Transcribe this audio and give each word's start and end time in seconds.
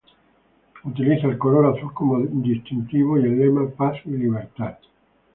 Utiliza 0.83 1.27
el 1.27 1.37
color 1.37 1.67
azul 1.77 1.93
como 1.93 2.17
distintivo 2.21 3.19
y 3.19 3.23
el 3.25 3.37
lema 3.37 3.69
"Paz 3.69 3.97
y 4.05 4.09
Libertad". 4.09 4.79